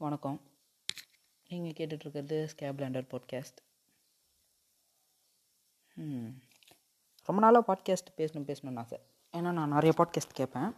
வணக்கம். 0.00 0.36
நீங்கள் 1.50 1.74
கேட்டுட்ருக்கிறது 1.78 2.36
scape 2.50 2.80
lander 2.82 3.06
podcast 3.12 3.56
ரொம்ப 7.28 7.38
நாளாக 7.44 7.62
பாட்காஸ்ட் 7.70 8.12
பேசணும் 8.18 8.46
பேசணும்னு 8.50 8.80
ஆசை. 8.82 8.98
ஏன்னா 9.34 9.52
நான் 9.56 9.74
நிறைய 9.76 9.92
பாட்காஸ்ட் 10.00 10.36
கேட்பேன். 10.40 10.70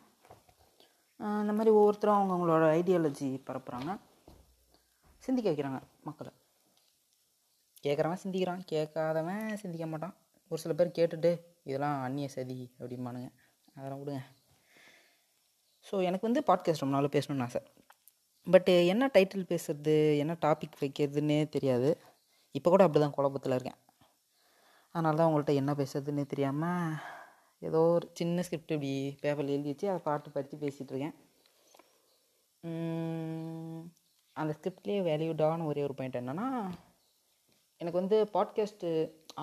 இந்த 1.40 1.54
மாதிரி 1.56 1.72
ஒவ்வொருத்தரும் 1.78 2.18
அவங்கவுங்களோட 2.20 2.62
ஐடியாலஜி 2.78 3.28
பரப்புகிறாங்க 3.48 3.96
சிந்திக்க 5.26 5.46
வைக்கிறாங்க 5.50 5.80
மக்களை. 6.08 6.32
கேட்குறவன் 7.84 8.22
சிந்திக்கிறான் 8.22 8.62
கேட்காதவன் 8.72 9.44
சிந்திக்க 9.64 9.88
மாட்டான். 9.90 10.14
ஒரு 10.50 10.60
சில 10.62 10.74
பேர் 10.78 10.96
கேட்டுட்டு 11.00 11.32
இதெல்லாம் 11.68 11.98
அந்நிய 12.06 12.30
சதி 12.36 12.58
அப்படிம்பானுங்க. 12.78 13.30
அதெல்லாம் 13.74 14.00
விடுங்க. 14.02 14.22
ஸோ 15.90 16.02
எனக்கு 16.08 16.28
வந்து 16.30 16.44
பாட்காஸ்ட் 16.48 16.84
ரொம்ப 16.84 16.96
நாள் 16.96 17.14
பேசணும்னு 17.18 17.46
ஆசை. 17.48 17.62
பட்டு 18.46 18.72
என்ன 18.92 19.04
டைட்டில் 19.14 19.50
பேசுறது? 19.52 19.94
என்ன 20.22 20.32
டாபிக் 20.44 20.80
வைக்கிறதுன்னே 20.82 21.38
தெரியாது. 21.54 21.90
இப்போ 22.54 22.68
கூட 22.70 22.82
அப்படி 22.86 23.00
தான் 23.02 23.16
குழப்பத்தில் 23.16 23.54
இருக்கேன். 23.56 23.78
அதனால 24.94 25.16
தான் 25.18 25.28
உங்கள்கிட்ட 25.30 25.54
என்ன 25.62 25.72
பேசுறதுன்னே 25.80 26.24
தெரியாமல் 26.32 26.94
ஏதோ 27.62 27.80
ஒரு 27.96 28.06
சின்ன 28.18 28.42
ஸ்கிரிப்ட் 28.46 28.74
இப்படி 28.76 28.92
பேப்பரில் 29.22 29.54
எழுதி 29.56 29.70
வச்சு 29.72 29.86
அதை 29.92 30.00
பாட்டு 30.06 30.28
படித்து 30.36 30.56
பேசிகிட்டு 30.62 30.92
இருக்கேன். 30.92 31.16
அந்த 34.36 34.52
ஸ்கிரிப்ட்லேயே 34.58 35.00
வேல்யூடான 35.08 35.66
ஒரே 35.70 35.82
ஒரு 35.88 35.94
பாயிண்ட் 35.98 36.20
என்னென்னா 36.20 36.46
எனக்கு 37.80 38.00
வந்து 38.02 38.16
பாட்காஸ்ட்டு 38.34 38.88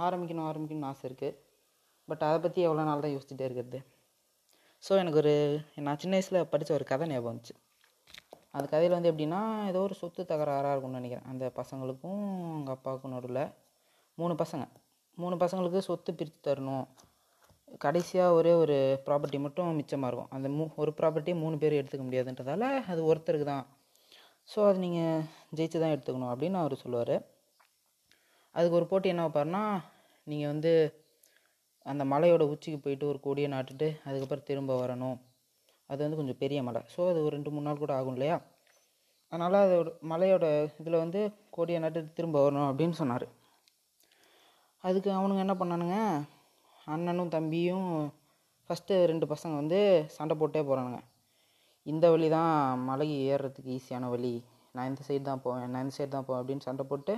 ஆரம்பிக்கணும் 0.06 0.48
ஆரம்பிக்கணும்னு 0.50 0.90
ஆசை 0.92 1.06
இருக்குது 1.10 1.38
பட் 2.10 2.26
அதை 2.30 2.38
பற்றி 2.40 2.60
எவ்வளோ 2.68 2.84
நாள் 2.90 3.04
தான் 3.06 3.16
யோசிச்சுட்டே 3.16 3.48
இருக்கிறது. 3.48 3.80
ஸோ 4.84 4.92
எனக்கு 5.02 5.22
ஒரு 5.24 5.34
நான் 5.86 6.02
சின்ன 6.04 6.16
வயசில் 6.18 6.50
படித்த 6.52 6.74
ஒரு 6.74 6.86
கதை 6.92 7.08
ஞாபகம் 7.12 7.32
வந்துச்சு. 7.32 7.56
அந்த 8.58 8.68
கதையில் 8.74 8.96
வந்து 8.98 9.12
எப்படின்னா 9.12 9.40
ஏதோ 9.72 9.80
ஒரு 9.88 9.96
சொத்து 10.02 10.22
தகராறாக 10.32 10.74
இருக்கும்னு 10.74 11.00
நினைக்கிறேன். 11.00 11.28
அந்த 11.32 11.46
பசங்களுக்கும் 11.60 12.22
அவங்க 12.52 12.72
அப்பாவுக்கும் 12.76 13.16
நடுவில் 13.16 13.44
மூணு 14.18 14.34
பசங்க. 14.44 14.66
மூணு 15.18 15.36
பசங்களுக்கு 15.44 15.80
சொத்து 15.90 16.12
பிரித்து 16.20 16.42
தரணும். 16.48 16.86
கடைசியாக 17.86 18.36
ஒரே 18.40 18.52
ஒரு 18.64 18.76
ப்ராப்பர்ட்டி 19.08 19.40
மட்டும் 19.46 19.80
மிச்சமாக 19.80 20.10
இருக்கும். 20.10 20.32
அந்த 20.36 20.48
மூ 20.58 20.66
ஒரு 20.84 20.92
ப்ராப்பர்ட்டியை 21.00 21.38
மூணு 21.44 21.56
பேர் 21.64 21.80
எடுத்துக்க 21.80 22.04
முடியாதுன்றதால 22.08 22.64
அது 22.92 23.02
ஒருத்தருக்கு 23.10 23.48
தான். 23.54 23.66
ஸோ 24.50 24.60
அது 24.70 24.80
நீங்கள் 24.86 25.24
ஜெயிச்சு 25.58 25.78
தான் 25.84 25.94
எடுத்துக்கணும் 25.96 26.32
அப்படின்னு 26.34 26.58
அவர் 26.64 26.76
சொல்லுவார். 26.84 27.16
அதுக்கு 28.56 28.78
ஒரு 28.80 28.88
போட்டி 28.92 29.08
என்ன 29.14 29.24
வைப்பாருன்னா 29.26 29.64
நீங்கள் 30.28 30.52
வந்து 30.54 30.72
அந்த 31.86 32.04
மலையோட 32.14 32.44
உச்சிக்கு 32.54 32.80
போயிட்டு 32.86 33.06
ஒரு 33.12 33.20
கொடியை 33.26 33.50
நாட்டுட்டு 33.56 33.88
அதுக்கப்புறம் 34.08 34.48
திரும்ப 34.50 34.72
வரணும். 34.84 35.18
அது 35.90 36.00
வந்து 36.06 36.20
கொஞ்சம் 36.20 36.40
பெரிய 36.44 36.60
மலை. 36.68 36.82
ஸோ 36.94 37.02
அது 37.12 37.20
ஒரு 37.26 37.34
ரெண்டு 37.36 37.52
மூணு 37.56 37.68
நாள் 37.68 37.84
கூட 37.84 37.94
ஆகும் 38.00 38.16
இல்லையா? 38.18 38.38
அதனால் 39.32 39.58
அதோட 39.64 39.90
மலையோட 40.12 40.46
இதில் 40.82 41.02
வந்து 41.04 41.22
கொடியை 41.56 41.80
நட்டுட்டு 41.84 42.18
திரும்ப 42.18 42.38
வரணும் 42.44 42.70
அப்படின்னு 42.70 42.96
சொன்னார். 43.02 43.26
அதுக்கு 44.84 45.10
அவனுங்க 45.18 45.46
என்ன 45.46 45.56
பண்ணானுங்க? 45.62 45.98
அண்ணனும் 46.94 47.34
தம்பியும் 47.36 47.90
ஃபஸ்ட்டு 48.68 49.00
ரெண்டு 49.12 49.26
பசங்க 49.32 49.56
வந்து 49.62 49.80
சண்டை 50.18 50.36
போட்டே 50.42 50.62
போகிறானுங்க 50.68 51.00
இந்த 51.92 52.06
வழி 52.14 52.28
தான் 52.36 52.54
மலை 52.90 53.08
ஏறுறதுக்கு 53.32 53.74
ஈஸியான 53.78 54.06
வழி. 54.14 54.32
நான் 54.76 54.90
இந்த 54.92 55.02
சைடு 55.08 55.24
தான் 55.30 55.44
போவேன் 55.46 55.72
நான் 55.74 55.84
இந்த 55.86 55.96
சைடு 55.98 56.12
தான் 56.16 56.28
போவேன் 56.28 56.42
அப்படின்னு 56.42 56.68
சண்டை 56.68 56.86
போட்டு 56.92 57.14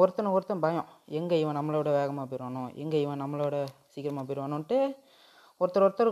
ஒருத்தனை 0.00 0.28
ஒருத்தன் 0.36 0.62
பயம். 0.64 0.88
எங்கே 1.18 1.36
இவன் 1.42 1.58
நம்மளோட 1.58 1.88
வேகமாக 1.98 2.24
போயிடுவானோ? 2.30 2.62
எங்கே 2.82 2.98
இவன் 3.04 3.22
நம்மளோட 3.22 3.56
சீக்கிரமாக 3.92 4.24
போயிடுவானோன்ட்டு 4.28 4.78
ஒருத்தர் 5.60 5.86
ஒருத்தர் 5.86 6.10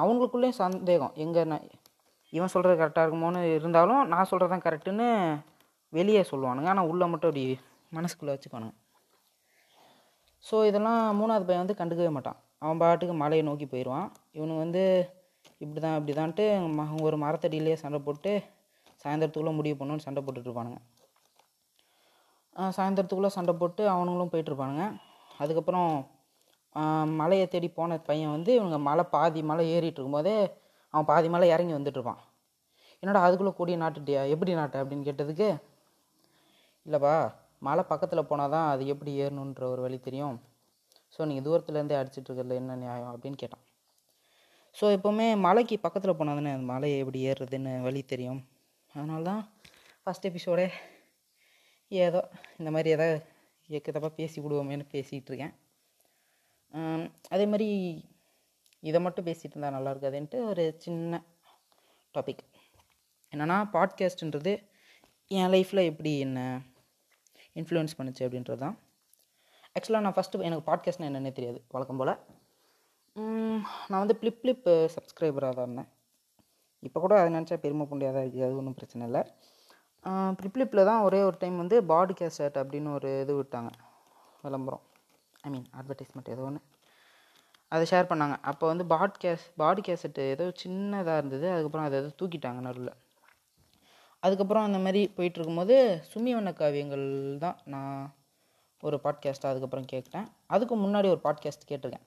அவங்களுக்குள்ளேயும் 0.00 0.60
சந்தேகம். 0.64 1.14
எங்கே 1.24 1.42
நான் 1.52 1.66
இவன் 2.32 2.52
சொல்கிறது 2.52 2.80
கரெக்டாக 2.80 3.04
இருக்குமோன்னு 3.04 3.40
இருந்தாலும் 3.56 4.02
நான் 4.10 4.28
சொல்கிறது 4.28 4.52
தான் 4.52 4.64
கரெக்டுன்னு 4.66 5.08
வெளியே 5.92 6.22
சொல்லுவானுங்க. 6.30 6.68
ஆனால் 6.72 6.88
உள்ளே 6.90 7.06
மட்டும் 7.06 7.30
அப்படி 7.30 7.44
மனசுக்குள்ளே 7.92 8.34
வச்சுக்குவானுங்க. 8.34 8.74
ஸோ 10.44 10.56
இதெல்லாம் 10.68 11.00
மூணாவது 11.18 11.46
பையன் 11.46 11.64
வந்து 11.64 11.78
கண்டுக்கவே 11.80 12.12
மாட்டான். 12.14 12.38
அவன் 12.62 12.80
பாட்டுக்கு 12.80 13.14
மலையை 13.20 13.44
நோக்கி 13.44 13.66
போயிடுவான் 13.66 14.06
இவனு 14.34 14.54
வந்து 14.58 14.82
இப்படி 15.60 15.80
தான் 15.80 15.96
இப்படி 15.98 16.14
தான்ட்டு 16.14 16.44
ம- 16.76 17.02
ஒரு 17.02 17.16
மரத்தடியிலே 17.22 17.74
சண்டை 17.80 17.98
போட்டு 18.00 18.32
சாயந்தரத்துக்குள்ளே 19.04 19.52
முடிவு 19.54 19.76
பண்ணணும்னு 19.78 20.04
சண்டை 20.04 20.20
போட்டுட்ருப்பானுங்க 20.22 20.80
சாயந்தரத்துக்குள்ளே 22.72 23.30
சண்டை 23.36 23.52
போட்டு 23.54 23.82
அவனுங்களும் 23.90 24.32
போயிட்டுருப்பானுங்க 24.32 24.84
அதுக்கப்புறம் 25.38 25.92
மலையை 27.16 27.46
தேடி 27.46 27.68
போன 27.72 27.98
பையன் 28.02 28.34
வந்து 28.34 28.50
இவனுங்க 28.56 28.78
மலை 28.82 29.04
பாதி 29.10 29.40
மலை 29.48 29.64
ஏறிட்டு 29.72 29.98
இருக்கும்போதே 29.98 30.36
அவன் 30.94 31.08
பாதி 31.10 31.28
மலை 31.34 31.48
இறங்கி 31.54 31.74
வந்துட்டுருப்பான் 31.76 32.20
என்னடா 33.02 33.20
அதுக்குள்ளே 33.26 33.52
கொடியை 33.58 33.78
நாட்டுட்டியா? 33.82 34.22
எப்படி 34.34 34.52
நாட்ட? 34.58 34.82
அப்படின்னு 34.82 35.06
கேட்டதுக்கு 35.08 35.48
இல்லைப்பா 36.86 37.14
மலை 37.66 37.82
பக்கத்தில் 37.90 38.28
போனால் 38.30 38.52
தான் 38.54 38.68
அது 38.72 38.82
எப்படி 38.92 39.12
ஏறணுன்ற 39.24 39.64
ஒரு 39.72 39.80
வழி 39.86 39.98
தெரியும். 40.06 40.36
ஸோ 41.14 41.20
நீங்கள் 41.30 41.46
தூரத்துலேருந்தே 41.48 41.98
அடிச்சிட்ருக்கிறதுல 42.00 42.58
என்ன 42.60 42.76
நியாயம்? 42.84 43.10
அப்படின்னு 43.14 43.38
கேட்டான். 43.42 43.64
ஸோ 44.76 44.84
எப்போவுமே 44.96 45.26
மலைக்கு 45.46 45.76
பக்கத்தில் 45.86 46.18
போனால் 46.18 46.38
தானே 46.40 46.52
அந்த 46.56 46.66
மலையை 46.72 46.96
எப்படி 47.02 47.20
ஏறுறதுன்னு 47.30 47.72
வழி 47.86 48.02
தெரியும். 48.12 48.40
அதனால 48.94 49.22
தான் 49.30 49.42
ஃபஸ்ட் 50.02 50.28
எபிசோடே 50.30 50.66
ஏதோ 51.90 52.20
இந்த 52.60 52.70
மாதிரி 52.74 52.90
ஏதாவது 52.96 53.18
எக்கத்தப்பாக 53.68 54.12
பேசி 54.20 54.38
விடுவோமேன்னு 54.44 54.86
பேசிகிட்டு 54.94 55.30
இருக்கேன் 55.32 55.54
அதே 57.34 57.44
மாதிரி 57.52 57.68
இதை 58.88 58.98
மட்டும் 59.06 59.26
பேசிகிட்டு 59.28 59.54
இருந்தால் 59.54 59.76
நல்லா 59.76 59.92
இருக்காதுன்ட்டு 59.94 60.38
ஒரு 60.50 60.64
சின்ன 60.84 61.20
டாபிக் 62.14 62.42
என்னென்னா 63.32 63.56
பாட்காஸ்ட்ன்றது 63.74 64.52
என் 65.30 65.52
லைஃப்பில் 65.54 65.88
எப்படி 65.90 66.12
என்ன 66.26 66.40
இன்ஃப்ளூயன்ஸ் 67.60 67.96
பண்ணுச்சு 67.98 68.24
அப்படின்றது 68.26 68.60
தான் 68.64 68.76
ஆக்சுவலாக 69.76 70.04
நான் 70.04 70.16
ஃபஸ்ட்டு 70.16 70.46
எனக்கு 70.48 70.66
பாட்காஸ்ட்னால் 70.68 71.10
என்னன்னே 71.10 71.32
தெரியாது 71.36 71.58
வழக்கம் 71.74 72.00
போல். 72.00 72.14
நான் 73.90 74.02
வந்து 74.02 74.16
ப்ளிப் 74.20 74.40
ப்ளிப் 74.42 74.68
சப்ஸ்கிரைபராக 74.94 75.54
தான் 75.58 75.66
இருந்தேன். 75.66 75.88
இப்போ 76.82 76.98
கூட 77.00 77.14
அதை 77.20 77.28
நினச்சா 77.36 77.56
பெருமை 77.64 77.84
புண்டியாக 77.90 78.14
தான் 78.16 78.24
இருக்குது 78.24 78.46
அது 78.46 78.58
ஒன்றும் 78.60 78.76
பிரச்சனை 78.78 79.06
இல்லை. 79.08 79.22
ப்ளிப்ளிப்பில் 80.38 80.88
தான் 80.90 81.02
ஒரே 81.06 81.20
ஒரு 81.28 81.36
டைம் 81.42 81.56
வந்து 81.62 81.76
பாடி 81.92 82.14
கேசட் 82.20 82.56
அப்படின்னு 82.62 82.90
ஒரு 82.98 83.10
இது 83.24 83.34
விட்டாங்க 83.40 83.70
விளம்பரம். 84.44 84.84
ஐ 85.46 85.50
மீன் 85.54 85.66
அட்வர்டைஸ்மெண்ட் 85.78 86.32
ஏதோ 86.34 86.44
ஒன்று 86.48 86.62
அதை 87.72 87.84
ஷேர் 87.90 88.10
பண்ணாங்க. 88.10 88.36
அப்போ 88.50 88.64
வந்து 88.66 88.84
பாட் 88.86 89.18
கேஸ் 89.18 89.44
பாடி 89.56 89.82
கேசட்டு 89.86 90.22
ஏதோ 90.34 90.44
சின்னதாக 90.62 91.16
இருந்தது. 91.16 91.46
அதுக்கப்புறம் 91.50 91.86
அதை 91.86 91.98
ஏதோ 92.00 92.10
தூக்கிட்டாங்க 92.20 92.60
நடுவில். 92.66 92.94
அதுக்கப்புறம் 94.22 94.64
அந்த 94.64 94.78
மாதிரி 94.78 95.00
போயிட்டுருக்கும்போது 95.16 95.76
சுமிவண்ண 96.12 96.50
காவியங்கள் 96.60 97.06
தான் 97.38 97.58
நான் 97.64 98.14
ஒரு 98.82 98.96
பாட்காஸ்ட்டாக 99.04 99.52
அதுக்கப்புறம் 99.52 99.84
கேட்டேன். 99.84 100.26
அதுக்கு 100.46 100.74
முன்னாடி 100.76 101.08
ஒரு 101.14 101.20
பாட்காஸ்ட் 101.24 101.68
கேட்டிருக்கேன். 101.70 102.06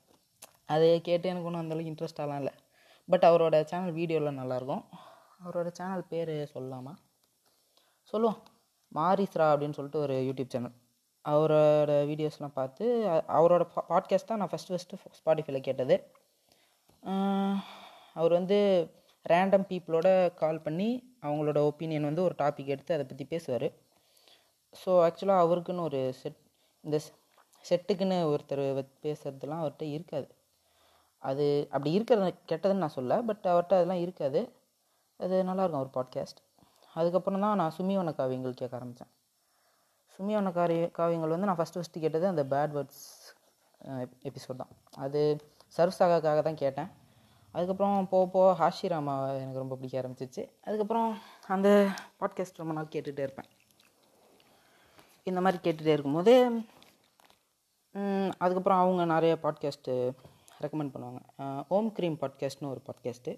அதை 0.66 1.02
கேட்டு 1.02 1.30
எனக்கு 1.30 1.50
ஒன்றும் 1.50 1.64
அந்தளவுக்கு 1.64 1.92
இன்ட்ரெஸ்டாலாம் 1.92 2.42
இல்லை. 2.42 2.54
பட் 3.10 3.26
அவரோட 3.30 3.56
சேனல் 3.64 3.92
வீடியோவில் 3.92 4.40
நல்லாயிருக்கும் 4.40 4.84
அவரோட 5.44 5.70
சேனல் 5.72 6.10
பேர் 6.10 6.34
சொல்லலாமா? 6.54 6.94
சொல்லுவோம். 8.12 8.40
மாரிஸ்ரா 8.96 9.48
அப்படின்னு 9.52 9.78
சொல்லிட்டு 9.78 10.00
ஒரு 10.00 10.16
யூடியூப் 10.28 10.54
சேனல் 10.56 10.76
அவரோட 11.26 11.92
வீடியோஸ்லாம் 12.10 12.54
பார்த்து 12.54 12.86
அவரோட 13.28 13.64
பா 13.74 13.82
பாட்காஸ்ட் 13.90 14.30
தான் 14.30 14.38
நான் 14.38 14.50
ஃபஸ்ட்டு 14.50 14.74
ஃபஸ்ட்டு 14.74 15.00
ஸ்பாட்டிஃபைல 15.20 15.60
கேட்டது. 15.60 15.96
அவர் 18.14 18.32
வந்து 18.32 18.58
ரேண்டம் 19.30 19.68
பீப்புளோட 19.70 20.08
கால் 20.34 20.62
பண்ணி 20.62 20.90
அவங்களோட 21.22 21.60
ஒப்பீனியன் 21.70 22.08
வந்து 22.10 22.24
ஒரு 22.24 22.36
டாபிக் 22.38 22.66
எடுத்து 22.66 22.94
அதை 22.94 23.06
பற்றி 23.06 23.26
பேசுவார். 23.26 23.68
ஸோ 24.74 24.92
ஆக்சுவலாக 25.06 25.44
அவருக்குன்னு 25.46 25.80
ஒரு 25.80 26.14
செட் 26.14 26.40
இந்த 26.84 26.98
செட்டுக்குன்னு 27.66 28.18
ஒருத்தர் 28.32 28.64
வ- 28.78 28.92
பேசுறதுலாம் 29.04 29.62
அவர்கிட்ட 29.62 29.84
இருக்காது. 29.92 30.28
அது 31.24 31.46
அப்படி 31.72 31.92
இருக்கிறது 31.92 32.34
கெட்டதுன்னு 32.48 32.84
நான் 32.84 32.98
சொல்ல 33.00 33.22
பட் 33.22 33.44
அவர்கிட்ட 33.44 33.76
அதெல்லாம் 33.78 34.04
இருக்காது. 34.06 34.42
அது 35.20 35.44
நல்லாயிருக்கும் 35.44 35.82
அவர் 35.82 35.96
பாட்காஸ்ட் 35.98 36.40
அதுக்கப்புறம் 36.94 37.42
தான் 37.42 37.56
நான் 37.56 37.74
சுமி 37.78 37.94
காவியங்கள் 38.14 38.60
கேட்க 38.60 38.76
ஆரம்பித்தேன் 38.76 39.12
சுமிவன 40.16 40.52
காரிய 40.58 40.84
காவியங்கள் 40.98 41.34
வந்து 41.34 41.48
நான் 41.48 41.58
ஃபஸ்ட்டு 41.60 41.80
ஃபஸ்ட்டு 41.80 42.04
கேட்டது 42.04 42.26
அந்த 42.34 42.44
பேட் 42.52 42.76
வேர்ட்ஸ் 42.76 43.04
எபிசோட் 44.30 44.62
தான். 44.62 44.72
அது 45.06 45.22
சர்வசாகாக்காக 45.78 46.42
தான் 46.48 46.62
கேட்டேன். 46.62 46.90
அதுக்கப்புறம் 47.54 48.08
போக 48.12 48.26
போக 48.36 48.48
ஹாஷிராமா 48.62 49.16
எனக்கு 49.42 49.62
ரொம்ப 49.64 49.76
பிடிக்க 49.76 50.00
ஆரம்பிச்சிச்சு. 50.02 50.44
அதுக்கப்புறம் 50.68 51.10
அந்த 51.56 51.70
பாட்காஸ்ட் 52.22 52.62
ரொம்ப 52.62 52.74
நாள் 52.78 52.94
கேட்டுகிட்டே 52.96 53.26
இருப்பேன். 53.28 53.50
இந்த 55.24 55.42
மாதிரி 55.42 55.60
கேட்டுகிட்டே 55.66 55.96
இருக்கும்போது 55.96 56.34
அதுக்கப்புறம் 58.44 58.82
அவங்க 58.84 59.04
நிறைய 59.14 59.34
பாட்காஸ்ட்டு 59.44 59.94
ரெக்கமெண்ட் 60.64 60.94
பண்ணுவாங்க. 60.96 61.22
ஓம் 61.76 61.92
க்ரீம் 61.98 62.18
பாட்காஸ்ட்னு 62.24 62.72
ஒரு 62.74 62.82
பாட்காஸ்ட்டு 62.88 63.34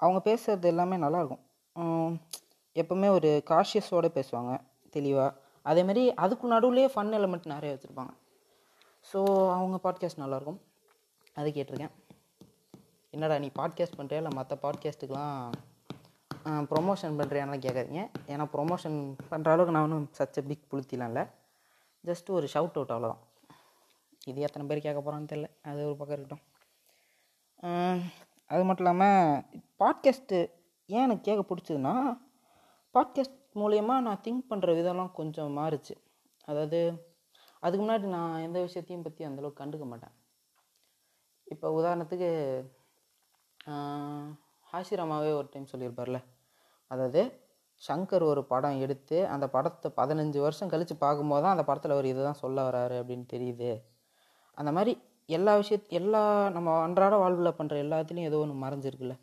அவங்க 0.00 0.20
பேசுகிறது 0.30 0.70
எல்லாமே 0.72 0.96
நல்லாயிருக்கும் 0.96 2.14
எப்போவுமே 2.76 3.08
ஒரு 3.08 3.30
காஷியஸோடு 3.50 4.08
பேசுவாங்க 4.18 4.52
தெளிவாக 4.90 5.32
அதேமாரி 5.70 6.02
அதுக்கு 6.24 6.46
நடுவுலேயே 6.54 6.88
ஃபன் 6.94 7.16
எலமெண்ட் 7.18 7.52
நிறைய 7.52 7.74
வச்சுருப்பாங்க. 7.74 8.12
ஸோ 9.10 9.20
அவங்க 9.56 9.76
பாட்காஸ்ட் 9.84 10.22
நல்லாயிருக்கும் 10.22 10.60
அது 11.38 11.48
கேட்டிருக்கேன். 11.56 11.94
என்னடா 13.14 13.36
நீ 13.44 13.48
பாட்காஸ்ட் 13.60 13.98
பண்ணுறியா 13.98 14.20
இல்லை 14.22 14.32
மற்ற 14.38 14.54
பாட்காஸ்ட்டுக்கெலாம் 14.64 15.38
ப்ரொமோஷன் 16.72 17.18
பண்ணுறியானலாம் 17.18 17.64
கேட்காதீங்க. 17.66 18.02
ஏன்னா 18.32 18.44
ப்ரொமோஷன் 18.54 18.98
பண்ணுற 19.30 19.52
அளவுக்கு 19.52 19.74
நான் 19.76 19.86
ஒன்றும் 19.86 20.08
சச்ச 20.18 20.42
பிக் 20.48 20.68
புளுத்திலாம் 20.70 21.10
இல்லை. 21.12 21.24
ஜஸ்ட் 22.04 22.28
ஒரு 22.38 22.46
ஷவுட் 22.54 22.76
அவுட் 22.78 22.92
அவ்வளோதான் 22.94 23.22
இது 24.30 24.44
எத்தனை 24.46 24.64
பேர் 24.68 24.84
கேட்க 24.86 24.98
போகிறான்னு 25.00 25.30
தெரில 25.32 25.48
அது 25.70 25.80
ஒரு 25.88 25.96
பக்கம் 26.00 26.16
இருக்கட்டும். 26.16 26.44
அது 28.50 28.62
மட்டும் 28.68 28.84
இல்லாமல் 28.84 29.42
பாட்காஸ்ட்டு 29.82 30.38
ஏன் 30.88 31.04
எனக்கு 31.06 31.26
கேட்க 31.28 31.42
பிடிச்சதுன்னா 31.50 31.94
பாட்காஸ்ட் 32.94 33.38
மூலயமா 33.54 33.94
நான் 34.00 34.20
திங்க் 34.24 34.50
பண்ணுற 34.50 34.70
விதம்லாம் 34.78 35.12
கொஞ்சம் 35.12 35.56
மாறுச்சு. 35.58 35.94
அதாவது 36.44 36.80
அதுக்கு 37.60 37.82
முன்னாடி 37.84 38.06
நான் 38.16 38.42
எந்த 38.42 38.58
விஷயத்தையும் 38.60 39.02
பற்றி 39.02 39.22
அந்தளவுக்கு 39.24 39.60
கண்டுக்க 39.62 39.84
மாட்டேன். 39.84 40.14
இப்போ 41.44 41.66
உதாரணத்துக்கு 41.70 42.28
ஹாசிராமாவே 44.72 45.32
ஒரு 45.32 45.48
டைம் 45.50 45.70
சொல்லியிருப்பார்ல. 45.72 46.18
அதாவது 46.90 47.22
சங்கர் 47.88 48.22
ஒரு 48.22 48.42
படம் 48.44 48.80
எடுத்து 48.80 49.16
அந்த 49.26 49.46
படத்தை 49.48 49.88
பதினஞ்சு 49.96 50.38
வருஷம் 50.38 50.68
கழித்து 50.68 50.96
பார்க்கும்போது 50.96 51.42
தான் 51.42 51.54
அந்த 51.56 51.64
படத்தில் 51.64 51.90
அவர் 51.90 52.10
இதுதான் 52.10 52.40
சொல்ல 52.42 52.70
வராரு 52.70 52.96
அப்படின்னு 53.00 53.26
தெரியுது. 53.32 53.70
அந்த 54.58 54.72
மாதிரி 54.72 54.92
எல்லா 55.26 55.52
விஷயத் 55.56 55.88
எல்லா 55.88 56.22
நம்ம 56.48 56.82
அன்றாட 56.82 57.16
வாழ்வில் 57.16 57.56
பண்ணுற 57.58 57.76
எல்லாத்துலேயும் 57.84 58.30
ஏதோ 58.30 58.38
ஒன்று 58.38 58.62
மறைஞ்சிருக்குல்ல. 58.64 59.16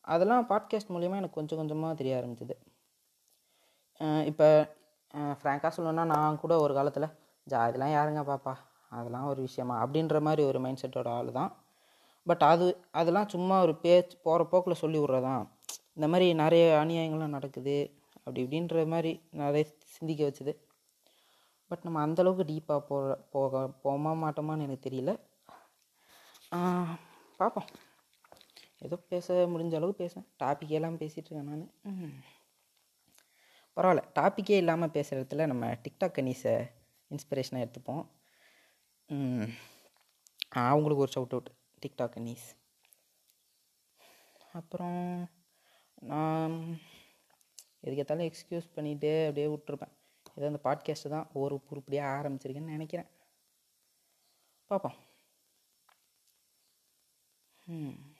அதெல்லாம் 0.00 0.48
பாட்காஸ்ட் 0.48 0.92
மூலிமா 0.94 1.18
எனக்கு 1.20 1.38
கொஞ்சம் 1.38 1.58
கொஞ்சமாக 1.58 1.94
தெரிய 1.94 2.20
ஆரம்பிச்சது. 2.20 2.54
இப்போ 4.30 4.48
ஃப்ராங்காக 5.40 5.70
சொல்லணுன்னா 5.76 6.04
நான் 6.12 6.40
கூட 6.42 6.54
ஒரு 6.64 6.72
காலத்தில் 6.74 7.08
ஜா 7.46 7.60
யாருங்க 7.96 8.22
பாப்பா? 8.30 8.54
அதெல்லாம் 8.92 9.28
ஒரு 9.32 9.40
விஷயமா? 9.48 9.74
அப்படின்ற 9.84 10.16
மாதிரி 10.26 10.42
ஒரு 10.50 10.58
மைண்ட் 10.64 10.82
செட்டோட 10.82 11.10
ஆள் 11.18 11.30
தான் 11.38 11.50
பட் 12.26 12.42
அது 12.50 12.66
அதெல்லாம் 12.90 13.30
சும்மா 13.34 13.56
ஒரு 13.66 13.74
பேச்சு 13.84 14.16
போகிற 14.26 14.42
போக்கில் 14.50 14.80
சொல்லி 14.82 14.98
விட்றதான் 15.00 15.44
இந்த 15.96 16.06
மாதிரி 16.12 16.26
நிறைய 16.42 16.64
அநியாயங்கள்லாம் 16.82 17.36
நடக்குது. 17.36 17.76
அப்படி 18.18 18.40
இப்படின்ற 18.44 18.84
மாதிரி 18.92 19.12
நிறைய 19.40 19.62
சிந்திக்க 19.94 20.22
வச்சுது. 20.28 20.52
பட் 21.70 21.84
நம்ம 21.86 21.98
அந்தளவுக்கு 22.06 22.44
டீப்பாக 22.50 22.82
போகிற 22.90 23.14
போக 23.34 23.62
போமா 23.84 24.12
மாட்டோமான்னு 24.22 24.66
எனக்கு 24.66 24.86
தெரியல. 24.88 25.12
பார்ப்போம் 27.40 27.68
ஏதோ 28.86 28.96
பேச 29.12 29.26
முடிஞ்ச 29.52 29.74
அளவுக்கு 29.78 30.02
பேசுவேன் 30.02 30.28
டாபிக் 30.42 30.76
எல்லாம் 30.78 31.00
பேசிகிட்டு 31.02 31.28
இருக்கேன் 31.28 31.50
நான். 31.50 31.66
பரவாயில்ல. 33.76 34.02
டாப்பிக்கே 34.14 34.56
இல்லாமல் 34.56 34.90
பேசுகிற 34.90 35.20
இடத்துல 35.22 35.46
நம்ம 35.46 35.72
டிக்டாக் 35.74 36.16
கனீஸை 36.18 36.56
இன்ஸ்பிரேஷனாக 37.10 37.64
எடுத்துப்போம். 37.66 38.04
அவங்களுக்கு 40.48 41.02
ஒரு 41.02 41.12
ஷவுட் 41.14 41.30
அவுட் 41.30 41.50
டிக்டாக் 41.82 42.14
கனீஸ் 42.16 42.48
அப்புறம் 44.52 45.30
நான் 45.94 46.52
எதுக்கேற்றாலும் 47.86 48.26
எக்ஸ்கியூஸ் 48.28 48.72
பண்ணிகிட்டே 48.76 49.12
அப்படியே 49.22 49.46
விட்ருப்பேன் 49.46 49.94
ஏதோ 50.34 50.46
அந்த 50.46 50.60
பாட்காஸ்ட்டு 50.64 51.08
தான் 51.08 51.30
ஒரு 51.32 51.62
உருப்படியாக 51.70 52.28
ஆரம்பிச்சிருக்கேன்னு 52.28 52.72
நினைக்கிறேன். 52.76 53.06
பார்ப்போம். 54.66 54.94
ம். 57.66 58.11